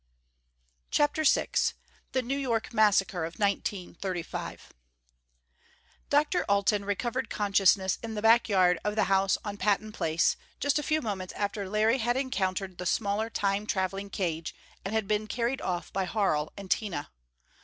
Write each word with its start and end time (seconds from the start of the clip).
CHAPTER 0.89 1.23
VI 1.23 1.49
The 2.13 2.23
New 2.23 2.35
York 2.35 2.73
Massacre 2.73 3.23
of 3.23 3.35
1935 3.35 4.73
Dr. 6.09 6.43
Alten 6.49 6.83
recovered 6.85 7.29
consciousness 7.29 7.99
in 8.01 8.15
the 8.15 8.21
back 8.23 8.49
yard 8.49 8.79
of 8.83 8.95
the 8.95 9.03
house 9.03 9.37
on 9.45 9.57
Patton 9.57 9.91
Place 9.91 10.35
just 10.59 10.79
a 10.79 10.81
few 10.81 11.03
moments 11.03 11.33
after 11.35 11.69
Larry 11.69 11.99
had 11.99 12.17
encountered 12.17 12.79
the 12.79 12.87
smaller 12.87 13.29
Time 13.29 13.67
traveling 13.67 14.09
cage 14.09 14.55
and 14.83 15.07
been 15.07 15.27
carried 15.27 15.61
off 15.61 15.93
by 15.93 16.05
Harl 16.05 16.51
and 16.57 16.71
Tina. 16.71 17.11